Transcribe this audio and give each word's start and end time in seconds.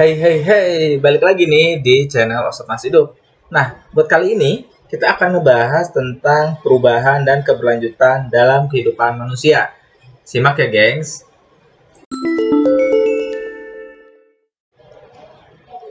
Hey 0.00 0.16
hey 0.16 0.40
hey, 0.40 0.96
balik 0.96 1.20
lagi 1.20 1.44
nih 1.44 1.76
di 1.84 2.08
channel 2.08 2.48
Mas 2.48 2.82
Hidup. 2.88 3.20
Nah, 3.52 3.84
buat 3.92 4.08
kali 4.08 4.32
ini 4.32 4.64
kita 4.88 5.12
akan 5.12 5.36
ngebahas 5.36 5.92
tentang 5.92 6.56
perubahan 6.64 7.20
dan 7.20 7.44
keberlanjutan 7.44 8.32
dalam 8.32 8.64
kehidupan 8.64 9.20
manusia. 9.20 9.76
Simak 10.24 10.56
ya, 10.56 10.72
gengs. 10.72 11.28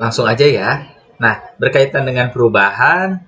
Langsung 0.02 0.26
aja 0.26 0.42
ya. 0.42 0.90
Nah, 1.22 1.54
berkaitan 1.62 2.02
dengan 2.02 2.34
perubahan, 2.34 3.22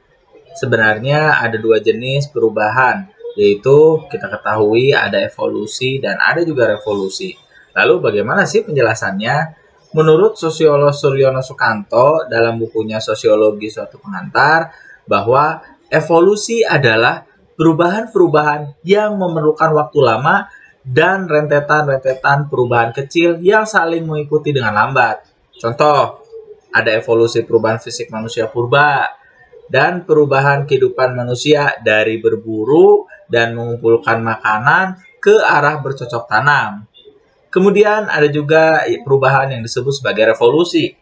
sebenarnya 0.58 1.46
ada 1.46 1.62
dua 1.62 1.78
jenis 1.78 2.26
perubahan, 2.34 3.06
yaitu 3.38 4.02
kita 4.10 4.26
ketahui 4.34 4.98
ada 4.98 5.22
evolusi 5.30 6.02
dan 6.02 6.18
ada 6.18 6.42
juga 6.42 6.74
revolusi. 6.74 7.38
Lalu 7.78 8.02
bagaimana 8.02 8.50
sih 8.50 8.66
penjelasannya? 8.66 9.61
Menurut 9.92 10.40
sosiolog 10.40 10.96
Suryono 10.96 11.44
Sukanto 11.44 12.24
dalam 12.32 12.56
bukunya 12.56 13.04
Sosiologi 13.04 13.68
Suatu 13.68 14.00
Pengantar 14.00 14.72
bahwa 15.04 15.60
evolusi 15.92 16.64
adalah 16.64 17.28
perubahan-perubahan 17.60 18.80
yang 18.88 19.20
memerlukan 19.20 19.76
waktu 19.76 20.00
lama 20.00 20.48
dan 20.82 21.28
rentetan-rentetan 21.28 22.48
perubahan 22.48 22.96
kecil 22.96 23.44
yang 23.44 23.68
saling 23.68 24.08
mengikuti 24.08 24.56
dengan 24.56 24.80
lambat. 24.80 25.28
Contoh, 25.60 26.24
ada 26.72 26.92
evolusi 26.96 27.44
perubahan 27.44 27.78
fisik 27.84 28.08
manusia 28.10 28.48
purba 28.48 29.12
dan 29.68 30.08
perubahan 30.08 30.64
kehidupan 30.64 31.20
manusia 31.20 31.76
dari 31.84 32.18
berburu 32.24 33.06
dan 33.28 33.60
mengumpulkan 33.60 34.24
makanan 34.24 35.04
ke 35.20 35.36
arah 35.36 35.84
bercocok 35.84 36.32
tanam. 36.32 36.88
Kemudian 37.52 38.08
ada 38.08 38.32
juga 38.32 38.88
perubahan 39.04 39.52
yang 39.52 39.62
disebut 39.62 40.00
sebagai 40.00 40.32
revolusi. 40.32 40.96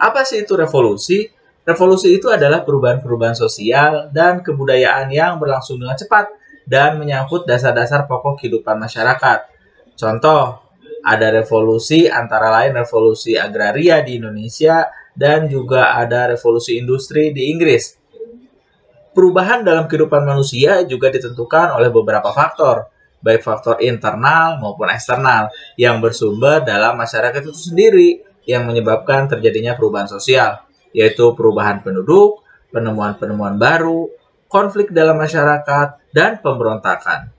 Apa 0.00 0.24
sih 0.24 0.48
itu 0.48 0.56
revolusi? 0.56 1.28
Revolusi 1.60 2.16
itu 2.16 2.32
adalah 2.32 2.64
perubahan-perubahan 2.64 3.36
sosial 3.36 4.08
dan 4.08 4.40
kebudayaan 4.40 5.12
yang 5.12 5.36
berlangsung 5.36 5.76
dengan 5.76 5.94
cepat 5.94 6.32
dan 6.64 6.96
menyangkut 6.96 7.44
dasar-dasar 7.44 8.08
pokok 8.08 8.40
kehidupan 8.40 8.80
masyarakat. 8.80 9.44
Contoh, 9.92 10.64
ada 11.04 11.28
revolusi 11.28 12.08
antara 12.08 12.48
lain 12.48 12.80
revolusi 12.80 13.36
agraria 13.36 14.00
di 14.00 14.16
Indonesia 14.16 14.88
dan 15.12 15.52
juga 15.52 15.96
ada 16.00 16.32
revolusi 16.32 16.80
industri 16.80 17.32
di 17.36 17.52
Inggris. 17.52 18.00
Perubahan 19.12 19.66
dalam 19.66 19.84
kehidupan 19.84 20.22
manusia 20.22 20.80
juga 20.86 21.12
ditentukan 21.12 21.76
oleh 21.76 21.92
beberapa 21.92 22.30
faktor, 22.32 22.88
baik 23.20 23.44
faktor 23.44 23.80
internal 23.84 24.56
maupun 24.60 24.88
eksternal 24.88 25.52
yang 25.76 26.00
bersumber 26.00 26.64
dalam 26.64 26.96
masyarakat 26.96 27.44
itu 27.44 27.52
sendiri 27.52 28.10
yang 28.48 28.64
menyebabkan 28.64 29.28
terjadinya 29.28 29.76
perubahan 29.76 30.08
sosial, 30.08 30.64
yaitu 30.96 31.36
perubahan 31.36 31.84
penduduk, 31.84 32.42
penemuan-penemuan 32.72 33.60
baru, 33.60 34.08
konflik 34.50 34.90
dalam 34.90 35.20
masyarakat, 35.20 36.00
dan 36.10 36.40
pemberontakan. 36.42 37.30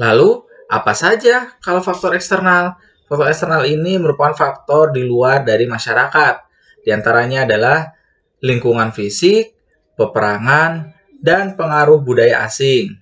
Lalu, 0.00 0.46
apa 0.72 0.96
saja 0.96 1.52
kalau 1.60 1.84
faktor 1.84 2.16
eksternal? 2.16 2.80
Faktor 3.04 3.28
eksternal 3.28 3.68
ini 3.68 4.00
merupakan 4.00 4.32
faktor 4.32 4.94
di 4.94 5.04
luar 5.04 5.44
dari 5.44 5.68
masyarakat. 5.68 6.34
Di 6.80 6.90
antaranya 6.90 7.44
adalah 7.44 7.92
lingkungan 8.40 8.88
fisik, 8.96 9.52
peperangan, 10.00 10.96
dan 11.20 11.54
pengaruh 11.54 12.00
budaya 12.00 12.48
asing. 12.48 13.01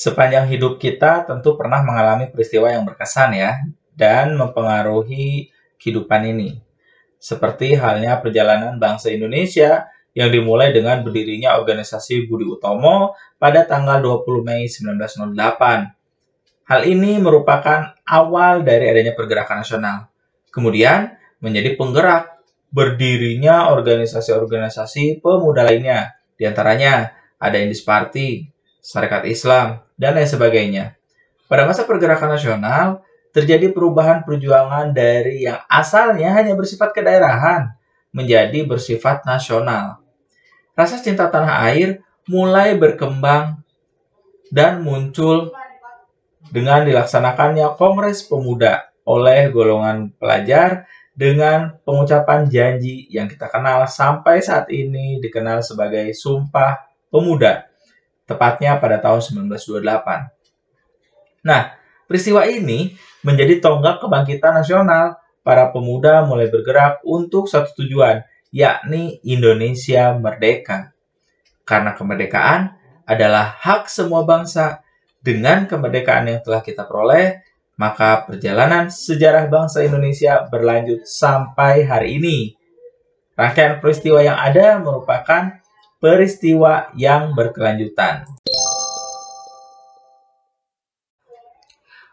Sepanjang 0.00 0.48
hidup 0.48 0.80
kita 0.80 1.28
tentu 1.28 1.60
pernah 1.60 1.84
mengalami 1.84 2.32
peristiwa 2.32 2.72
yang 2.72 2.88
berkesan 2.88 3.36
ya, 3.36 3.60
dan 3.92 4.32
mempengaruhi 4.32 5.52
kehidupan 5.76 6.24
ini. 6.24 6.56
Seperti 7.20 7.76
halnya 7.76 8.16
perjalanan 8.16 8.80
bangsa 8.80 9.12
Indonesia 9.12 9.92
yang 10.16 10.32
dimulai 10.32 10.72
dengan 10.72 11.04
berdirinya 11.04 11.60
organisasi 11.60 12.24
Budi 12.24 12.48
Utomo 12.48 13.12
pada 13.36 13.68
tanggal 13.68 14.00
20 14.00 14.40
Mei 14.40 14.72
1908. 14.72 15.36
Hal 16.64 16.80
ini 16.88 17.20
merupakan 17.20 17.92
awal 18.08 18.64
dari 18.64 18.88
adanya 18.88 19.12
pergerakan 19.12 19.60
nasional. 19.60 20.08
Kemudian 20.48 21.12
menjadi 21.44 21.76
penggerak 21.76 22.40
berdirinya 22.72 23.68
organisasi-organisasi 23.68 25.20
pemuda 25.20 25.60
lainnya. 25.68 26.16
Di 26.40 26.48
antaranya 26.48 27.12
ada 27.36 27.60
Indis 27.60 27.84
Party, 27.84 28.48
Syarikat 28.80 29.28
Islam, 29.28 29.89
dan 30.00 30.16
lain 30.16 30.24
sebagainya. 30.24 30.96
Pada 31.44 31.68
masa 31.68 31.84
pergerakan 31.84 32.40
nasional, 32.40 33.04
terjadi 33.36 33.68
perubahan 33.68 34.24
perjuangan 34.24 34.96
dari 34.96 35.44
yang 35.44 35.60
asalnya 35.68 36.32
hanya 36.32 36.56
bersifat 36.56 36.96
kedaerahan 36.96 37.68
menjadi 38.10 38.64
bersifat 38.64 39.22
nasional. 39.28 40.00
Rasa 40.72 40.98
cinta 40.98 41.28
tanah 41.28 41.68
air 41.68 42.00
mulai 42.26 42.74
berkembang 42.80 43.60
dan 44.48 44.82
muncul 44.82 45.52
dengan 46.50 46.82
dilaksanakannya 46.82 47.76
Kongres 47.78 48.26
Pemuda 48.26 48.90
oleh 49.06 49.52
golongan 49.52 50.10
pelajar 50.18 50.90
dengan 51.14 51.78
pengucapan 51.86 52.48
janji 52.50 53.06
yang 53.12 53.30
kita 53.30 53.46
kenal 53.46 53.84
sampai 53.86 54.42
saat 54.42 54.66
ini 54.72 55.22
dikenal 55.22 55.62
sebagai 55.62 56.10
Sumpah 56.16 56.82
Pemuda 57.12 57.69
tepatnya 58.30 58.78
pada 58.78 59.02
tahun 59.02 59.50
1928. 59.50 60.30
Nah, 61.42 61.74
peristiwa 62.06 62.46
ini 62.46 62.94
menjadi 63.26 63.58
tonggak 63.58 63.98
kebangkitan 63.98 64.62
nasional. 64.62 65.18
Para 65.40 65.72
pemuda 65.72 66.22
mulai 66.28 66.52
bergerak 66.52 67.00
untuk 67.02 67.48
satu 67.48 67.72
tujuan, 67.82 68.22
yakni 68.52 69.18
Indonesia 69.24 70.12
merdeka. 70.14 70.92
Karena 71.64 71.96
kemerdekaan 71.96 72.76
adalah 73.08 73.56
hak 73.58 73.90
semua 73.90 74.22
bangsa. 74.22 74.84
Dengan 75.20 75.68
kemerdekaan 75.68 76.32
yang 76.32 76.40
telah 76.40 76.64
kita 76.64 76.88
peroleh, 76.88 77.44
maka 77.76 78.24
perjalanan 78.24 78.88
sejarah 78.92 79.48
bangsa 79.48 79.84
Indonesia 79.84 80.44
berlanjut 80.48 81.04
sampai 81.08 81.84
hari 81.84 82.20
ini. 82.20 82.56
Rangkaian 83.36 83.80
peristiwa 83.80 84.20
yang 84.20 84.36
ada 84.36 84.76
merupakan 84.80 85.60
peristiwa 86.00 86.88
yang 86.96 87.36
berkelanjutan. 87.36 88.24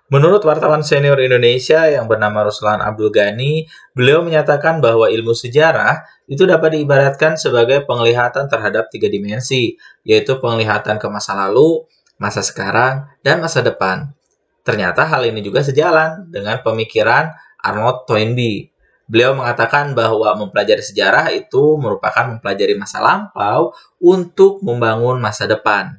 Menurut 0.08 0.44
wartawan 0.48 0.88
senior 0.88 1.20
Indonesia 1.20 1.84
yang 1.88 2.08
bernama 2.08 2.48
Ruslan 2.48 2.80
Abdul 2.80 3.12
Ghani, 3.12 3.68
beliau 3.92 4.24
menyatakan 4.24 4.80
bahwa 4.80 5.12
ilmu 5.12 5.36
sejarah 5.36 6.04
itu 6.32 6.48
dapat 6.48 6.80
diibaratkan 6.80 7.36
sebagai 7.36 7.84
penglihatan 7.84 8.48
terhadap 8.48 8.88
tiga 8.88 9.12
dimensi, 9.12 9.76
yaitu 10.08 10.40
penglihatan 10.40 10.96
ke 10.96 11.08
masa 11.12 11.36
lalu, 11.36 11.84
masa 12.20 12.40
sekarang, 12.40 13.08
dan 13.20 13.44
masa 13.44 13.60
depan. 13.60 14.16
Ternyata 14.64 15.08
hal 15.08 15.28
ini 15.28 15.44
juga 15.44 15.60
sejalan 15.64 16.28
dengan 16.32 16.60
pemikiran 16.64 17.32
Arnold 17.60 18.08
Toynbee 18.08 18.77
Beliau 19.08 19.32
mengatakan 19.32 19.96
bahwa 19.96 20.36
mempelajari 20.36 20.84
sejarah 20.84 21.32
itu 21.32 21.80
merupakan 21.80 22.28
mempelajari 22.28 22.76
masa 22.76 23.00
lampau 23.00 23.72
untuk 24.04 24.60
membangun 24.60 25.24
masa 25.24 25.48
depan. 25.48 25.96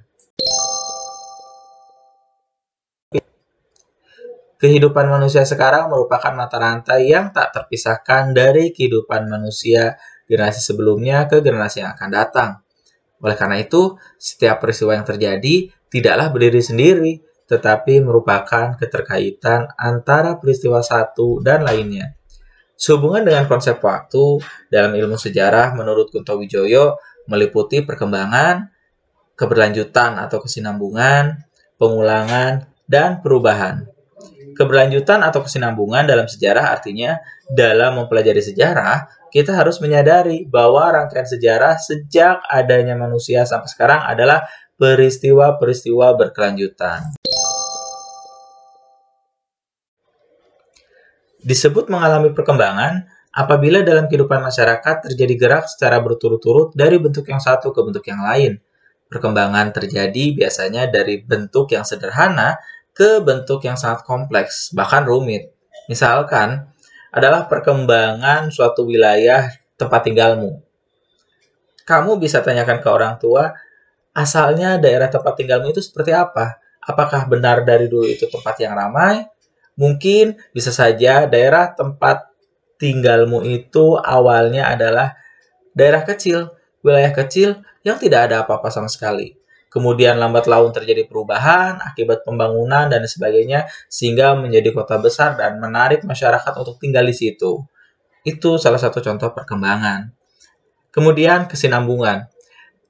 Kehidupan 4.60 5.08
manusia 5.08 5.48
sekarang 5.48 5.88
merupakan 5.88 6.36
mata 6.36 6.60
rantai 6.60 7.08
yang 7.08 7.32
tak 7.32 7.56
terpisahkan 7.56 8.37
dari 8.37 8.76
kehidupan 8.76 9.25
manusia 9.25 9.96
generasi 10.28 10.60
sebelumnya 10.60 11.25
ke 11.31 11.40
generasi 11.40 11.81
yang 11.81 11.96
akan 11.96 12.10
datang. 12.12 12.50
Oleh 13.25 13.38
karena 13.38 13.56
itu, 13.56 13.96
setiap 14.20 14.60
peristiwa 14.60 14.93
yang 14.93 15.06
terjadi 15.08 15.72
tidaklah 15.88 16.28
berdiri 16.28 16.60
sendiri, 16.60 17.12
tetapi 17.49 18.05
merupakan 18.05 18.76
keterkaitan 18.76 19.72
antara 19.81 20.37
peristiwa 20.37 20.84
satu 20.84 21.40
dan 21.40 21.64
lainnya. 21.64 22.18
Sehubungan 22.78 23.26
dengan 23.26 23.50
konsep 23.50 23.82
waktu 23.82 24.38
dalam 24.70 24.94
ilmu 24.94 25.19
sejarah 25.19 25.75
menurut 25.75 26.14
Kunto 26.14 26.38
Wijoyo 26.38 26.94
meliputi 27.26 27.82
perkembangan, 27.82 28.70
keberlanjutan 29.34 30.14
atau 30.22 30.38
kesinambungan, 30.38 31.42
pengulangan, 31.75 32.70
dan 32.86 33.19
perubahan. 33.19 33.82
Keberlanjutan 34.54 35.26
atau 35.26 35.42
kesinambungan 35.42 36.06
dalam 36.06 36.30
sejarah 36.30 36.70
artinya 36.70 37.19
dalam 37.50 37.98
mempelajari 37.98 38.46
sejarah, 38.46 39.10
kita 39.34 39.58
harus 39.58 39.82
menyadari 39.82 40.46
bahwa 40.46 40.94
rangkaian 40.94 41.26
sejarah 41.26 41.82
sejak 41.82 42.46
adanya 42.46 42.94
manusia 42.94 43.42
sampai 43.42 43.69
sekarang 43.74 44.06
adalah 44.06 44.46
peristiwa-peristiwa 44.78 46.14
berkelanjutan. 46.14 47.19
Disebut 51.48 51.88
mengalami 51.88 52.36
perkembangan 52.36 53.08
apabila 53.32 53.80
dalam 53.80 54.04
kehidupan 54.04 54.44
masyarakat 54.44 55.08
terjadi 55.08 55.34
gerak 55.40 55.64
secara 55.64 55.96
berturut-turut 55.96 56.76
dari 56.76 57.00
bentuk 57.00 57.24
yang 57.24 57.40
satu 57.40 57.72
ke 57.72 57.80
bentuk 57.80 58.04
yang 58.04 58.20
lain. 58.20 58.60
Perkembangan 59.08 59.72
terjadi 59.72 60.36
biasanya 60.36 60.92
dari 60.92 61.24
bentuk 61.24 61.72
yang 61.72 61.88
sederhana, 61.88 62.60
ke 62.92 63.24
bentuk 63.24 63.64
yang 63.64 63.80
sangat 63.80 64.04
kompleks, 64.04 64.76
bahkan 64.76 65.08
rumit. 65.08 65.48
Misalkan, 65.88 66.68
adalah 67.08 67.48
perkembangan 67.48 68.52
suatu 68.52 68.84
wilayah 68.84 69.48
tempat 69.80 70.04
tinggalmu. 70.04 70.60
Kamu 71.88 72.20
bisa 72.20 72.44
tanyakan 72.44 72.84
ke 72.84 72.88
orang 72.92 73.16
tua, 73.16 73.56
asalnya 74.12 74.76
daerah 74.76 75.08
tempat 75.08 75.32
tinggalmu 75.40 75.72
itu 75.72 75.80
seperti 75.80 76.12
apa? 76.12 76.60
Apakah 76.84 77.24
benar 77.24 77.64
dari 77.64 77.88
dulu 77.88 78.04
itu 78.04 78.28
tempat 78.28 78.60
yang 78.60 78.76
ramai? 78.76 79.24
Mungkin 79.78 80.34
bisa 80.50 80.75
saja 80.75 81.30
daerah 81.30 81.70
tempat 81.70 82.26
tinggalmu 82.82 83.46
itu 83.46 83.94
awalnya 83.94 84.66
adalah 84.75 85.14
daerah 85.70 86.02
kecil, 86.02 86.50
wilayah 86.82 87.14
kecil 87.14 87.62
yang 87.86 87.94
tidak 87.96 88.30
ada 88.30 88.42
apa-apa 88.42 88.75
sama 88.75 88.90
sekali. 88.90 89.38
Kemudian 89.69 90.16
lambat 90.16 90.48
laun 90.48 90.72
terjadi 90.72 91.04
perubahan 91.04 91.76
akibat 91.78 92.25
pembangunan 92.25 92.88
dan 92.88 93.04
sebagainya 93.04 93.69
sehingga 93.86 94.32
menjadi 94.32 94.72
kota 94.72 94.96
besar 94.96 95.36
dan 95.36 95.60
menarik 95.60 96.02
masyarakat 96.02 96.56
untuk 96.56 96.81
tinggal 96.81 97.04
di 97.04 97.12
situ. 97.12 97.62
Itu 98.24 98.56
salah 98.56 98.81
satu 98.81 99.04
contoh 99.04 99.31
perkembangan. 99.31 100.10
Kemudian 100.88 101.46
kesinambungan. 101.46 102.26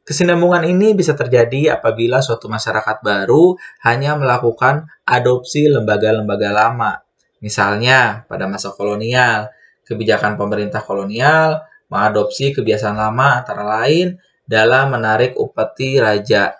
Kesinambungan 0.08 0.64
ini 0.64 0.96
bisa 0.96 1.12
terjadi 1.12 1.76
apabila 1.76 2.24
suatu 2.24 2.48
masyarakat 2.48 3.04
baru 3.04 3.60
hanya 3.84 4.16
melakukan 4.16 4.88
adopsi 5.04 5.68
lembaga-lembaga 5.68 6.48
lama. 6.48 7.04
Misalnya 7.44 8.24
pada 8.24 8.48
masa 8.48 8.72
kolonial, 8.72 9.52
kebijakan 9.84 10.40
pemerintah 10.40 10.80
kolonial 10.80 11.60
mengadopsi 11.92 12.56
kebiasaan 12.56 12.96
lama 12.96 13.44
antara 13.44 13.84
lain 13.84 14.16
dalam 14.48 14.96
menarik 14.96 15.36
upeti 15.36 16.00
raja 16.00 16.56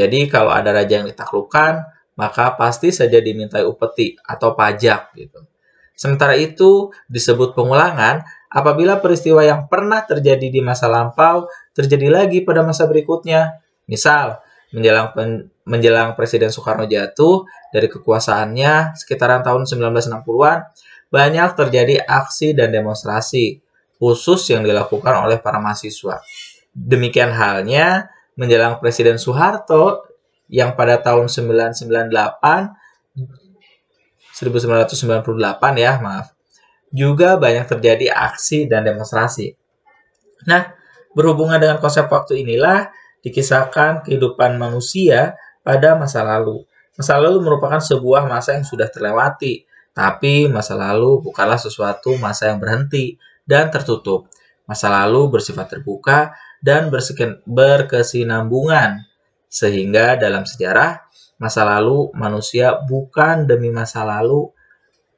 jadi 0.00 0.30
kalau 0.30 0.54
ada 0.54 0.70
raja 0.70 1.02
yang 1.02 1.08
ditaklukkan, 1.10 1.84
maka 2.14 2.54
pasti 2.54 2.94
saja 2.94 3.18
dimintai 3.18 3.66
upeti 3.66 4.14
atau 4.22 4.54
pajak 4.54 5.12
gitu. 5.18 5.44
Sementara 5.92 6.38
itu 6.38 6.94
disebut 7.10 7.52
pengulangan 7.52 8.24
apabila 8.50 8.98
peristiwa 8.98 9.46
yang 9.46 9.70
pernah 9.70 10.02
terjadi 10.02 10.50
di 10.50 10.60
masa 10.60 10.90
lampau 10.90 11.46
terjadi 11.70 12.10
lagi 12.10 12.42
pada 12.42 12.66
masa 12.66 12.90
berikutnya. 12.90 13.62
Misal, 13.86 14.42
menjelang 14.74 15.14
pen, 15.14 15.50
menjelang 15.66 16.18
Presiden 16.18 16.50
Soekarno 16.50 16.86
jatuh 16.86 17.46
dari 17.70 17.86
kekuasaannya 17.86 18.98
sekitaran 18.98 19.46
tahun 19.46 19.66
1960-an, 19.66 20.58
banyak 21.10 21.50
terjadi 21.58 22.02
aksi 22.06 22.54
dan 22.54 22.74
demonstrasi 22.74 23.62
khusus 23.98 24.50
yang 24.50 24.66
dilakukan 24.66 25.14
oleh 25.26 25.38
para 25.38 25.58
mahasiswa. 25.62 26.22
Demikian 26.70 27.34
halnya 27.34 28.10
menjelang 28.38 28.78
Presiden 28.78 29.18
Soeharto 29.18 30.06
yang 30.50 30.74
pada 30.74 30.98
tahun 30.98 31.30
1998 31.30 32.78
1998 34.40 35.76
ya, 35.76 36.00
maaf. 36.00 36.32
Juga 36.90 37.38
banyak 37.38 37.70
terjadi 37.70 38.10
aksi 38.10 38.66
dan 38.66 38.82
demonstrasi. 38.82 39.54
Nah, 40.46 40.74
berhubungan 41.14 41.62
dengan 41.62 41.78
konsep 41.78 42.10
waktu 42.10 42.42
inilah 42.42 42.90
dikisahkan 43.22 44.06
kehidupan 44.06 44.58
manusia 44.58 45.38
pada 45.62 45.94
masa 45.94 46.26
lalu. 46.26 46.66
Masa 46.98 47.16
lalu 47.16 47.40
merupakan 47.46 47.80
sebuah 47.80 48.26
masa 48.28 48.58
yang 48.58 48.66
sudah 48.66 48.90
terlewati, 48.90 49.64
tapi 49.94 50.50
masa 50.50 50.76
lalu 50.76 51.22
bukanlah 51.24 51.56
sesuatu 51.56 52.16
masa 52.18 52.52
yang 52.52 52.58
berhenti 52.60 53.16
dan 53.46 53.70
tertutup. 53.70 54.28
Masa 54.68 54.90
lalu 54.90 55.30
bersifat 55.32 55.78
terbuka 55.78 56.34
dan 56.60 56.90
berkesinambungan. 57.46 59.06
Sehingga 59.50 60.14
dalam 60.14 60.46
sejarah, 60.46 61.02
masa 61.40 61.66
lalu 61.66 62.12
manusia 62.14 62.78
bukan 62.86 63.48
demi 63.48 63.72
masa 63.72 64.06
lalu 64.06 64.52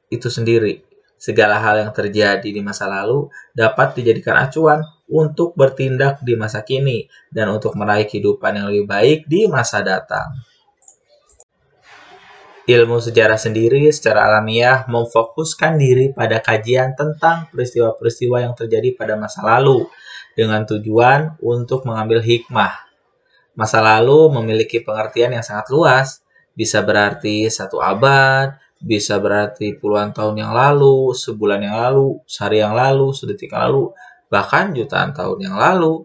itu 0.09 0.31
sendiri. 0.31 0.92
Segala 1.23 1.55
hal 1.55 1.87
yang 1.87 1.95
terjadi 1.95 2.43
di 2.43 2.59
masa 2.59 2.83
lalu 2.83 3.31
dapat 3.55 3.95
dijadikan 3.95 4.35
acuan 4.43 4.83
untuk 5.07 5.55
bertindak 5.55 6.19
di 6.19 6.35
masa 6.35 6.67
kini 6.67 7.07
dan 7.31 7.47
untuk 7.47 7.79
meraih 7.79 8.03
kehidupan 8.03 8.59
yang 8.59 8.67
lebih 8.67 8.83
baik 8.91 9.19
di 9.31 9.47
masa 9.47 9.79
datang. 9.79 10.35
Ilmu 12.67 12.99
sejarah 12.99 13.39
sendiri 13.39 13.87
secara 13.95 14.27
alamiah 14.27 14.83
memfokuskan 14.91 15.79
diri 15.79 16.11
pada 16.11 16.43
kajian 16.43 16.91
tentang 16.91 17.47
peristiwa-peristiwa 17.55 18.43
yang 18.43 18.51
terjadi 18.51 18.91
pada 18.91 19.15
masa 19.15 19.47
lalu 19.47 19.87
dengan 20.35 20.67
tujuan 20.67 21.39
untuk 21.39 21.87
mengambil 21.87 22.19
hikmah. 22.19 22.83
Masa 23.55 23.79
lalu 23.79 24.27
memiliki 24.27 24.83
pengertian 24.83 25.35
yang 25.39 25.43
sangat 25.43 25.71
luas, 25.71 26.19
bisa 26.51 26.83
berarti 26.83 27.47
satu 27.51 27.79
abad, 27.79 28.62
bisa 28.83 29.15
berarti 29.23 29.79
puluhan 29.79 30.11
tahun 30.11 30.43
yang 30.43 30.51
lalu, 30.51 31.15
sebulan 31.15 31.63
yang 31.63 31.79
lalu, 31.79 32.19
sehari 32.27 32.59
yang 32.59 32.75
lalu, 32.75 33.15
sedetik 33.15 33.55
yang 33.55 33.71
lalu, 33.71 33.95
bahkan 34.27 34.75
jutaan 34.75 35.15
tahun 35.15 35.39
yang 35.39 35.55
lalu. 35.55 36.03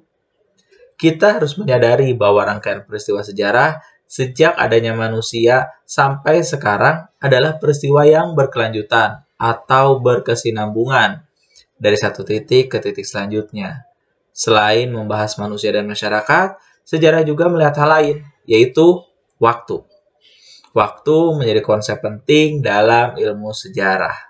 Kita 0.95 1.43
harus 1.43 1.59
menyadari 1.59 2.15
bahwa 2.15 2.47
rangkaian 2.47 2.87
peristiwa 2.87 3.27
sejarah 3.27 3.83
sejak 4.07 4.55
adanya 4.55 4.95
manusia 4.95 5.75
sampai 5.83 6.47
sekarang 6.47 7.11
adalah 7.19 7.59
peristiwa 7.59 8.07
yang 8.07 8.39
berkelanjutan 8.39 9.27
atau 9.35 9.99
berkesinambungan 9.99 11.27
dari 11.75 11.99
satu 11.99 12.23
titik 12.23 12.71
ke 12.71 12.79
titik 12.79 13.07
selanjutnya. 13.07 13.87
Selain 14.31 14.87
membahas 14.91 15.35
manusia 15.39 15.75
dan 15.75 15.87
masyarakat, 15.87 16.59
sejarah 16.87 17.27
juga 17.27 17.51
melihat 17.51 17.75
hal 17.83 17.91
lain, 17.91 18.17
yaitu 18.47 19.03
waktu. 19.43 19.83
Waktu 20.77 21.17
menjadi 21.41 21.65
konsep 21.65 22.05
penting 22.05 22.61
dalam 22.61 23.17
ilmu 23.17 23.57
sejarah. 23.57 24.29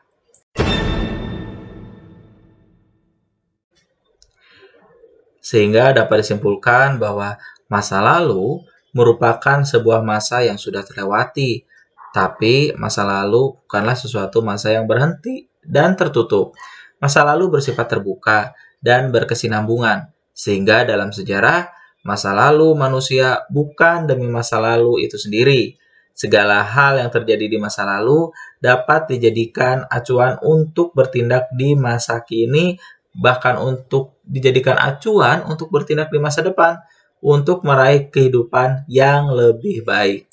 Sehingga 5.42 5.96
dapat 5.96 6.22
disimpulkan 6.22 7.00
bahwa 7.00 7.40
masa 7.72 8.04
lalu 8.04 8.62
merupakan 8.92 9.64
sebuah 9.64 10.04
masa 10.04 10.44
yang 10.44 10.60
sudah 10.60 10.84
terlewati, 10.84 11.64
tapi 12.12 12.76
masa 12.76 13.02
lalu 13.02 13.56
bukanlah 13.64 13.96
sesuatu 13.96 14.44
masa 14.44 14.76
yang 14.76 14.84
berhenti 14.84 15.48
dan 15.64 15.96
tertutup. 15.96 16.52
Masa 17.00 17.24
lalu 17.24 17.48
bersifat 17.58 17.86
terbuka 17.88 18.52
dan 18.78 19.10
berkesinambungan, 19.10 20.10
sehingga 20.36 20.84
dalam 20.84 21.10
sejarah 21.10 21.70
masa 22.06 22.30
lalu 22.30 22.74
manusia 22.78 23.42
bukan 23.50 24.06
demi 24.06 24.30
masa 24.30 24.62
lalu 24.62 25.02
itu 25.02 25.18
sendiri. 25.18 25.80
Segala 26.18 26.66
hal 26.66 26.98
yang 26.98 27.14
terjadi 27.14 27.46
di 27.46 27.62
masa 27.62 27.86
lalu 27.86 28.34
dapat 28.58 29.06
dijadikan 29.06 29.86
acuan 29.86 30.34
untuk 30.42 30.90
bertindak 30.90 31.46
di 31.54 31.78
masa 31.78 32.26
kini, 32.26 32.74
bahkan 33.14 33.54
untuk 33.54 34.18
dijadikan 34.26 34.74
acuan 34.82 35.46
untuk 35.46 35.70
bertindak 35.70 36.10
di 36.10 36.18
masa 36.18 36.42
depan 36.42 36.82
untuk 37.22 37.62
meraih 37.62 38.10
kehidupan 38.10 38.90
yang 38.90 39.30
lebih 39.30 39.86
baik. 39.86 40.26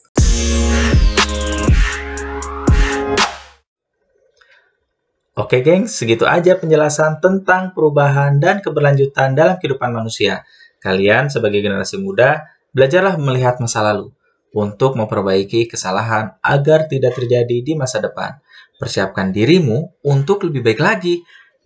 Oke 5.38 5.62
gengs, 5.62 6.02
segitu 6.02 6.26
aja 6.26 6.58
penjelasan 6.58 7.22
tentang 7.22 7.78
perubahan 7.78 8.42
dan 8.42 8.58
keberlanjutan 8.58 9.38
dalam 9.38 9.62
kehidupan 9.62 9.94
manusia. 9.94 10.50
Kalian 10.82 11.30
sebagai 11.30 11.62
generasi 11.62 12.02
muda, 12.02 12.42
belajarlah 12.74 13.22
melihat 13.22 13.62
masa 13.62 13.86
lalu 13.86 14.10
untuk 14.56 14.96
memperbaiki 14.96 15.68
kesalahan 15.68 16.40
agar 16.40 16.88
tidak 16.88 17.20
terjadi 17.20 17.60
di 17.60 17.76
masa 17.76 18.00
depan. 18.00 18.40
Persiapkan 18.80 19.36
dirimu 19.36 20.00
untuk 20.08 20.48
lebih 20.48 20.64
baik 20.64 20.80
lagi. 20.80 21.16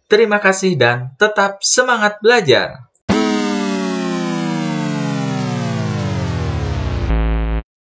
Terima 0.09 0.41
kasih 0.41 0.73
dan 0.73 1.13
tetap 1.21 1.61
semangat 1.61 2.17
belajar. 2.17 2.88